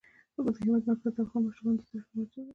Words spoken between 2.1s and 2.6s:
موضوع ده.